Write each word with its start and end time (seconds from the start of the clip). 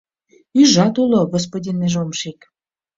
—Ӱйжат 0.61 0.95
уло, 1.03 1.19
господин 1.33 1.75
межомшик. 1.81 2.39